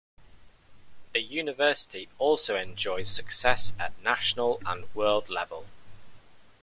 The 1.13 1.21
University 1.21 2.09
also 2.17 2.55
enjoys 2.55 3.07
success 3.07 3.73
at 3.77 4.01
National 4.01 4.59
and 4.65 4.85
World 4.95 5.29
level. 5.29 5.67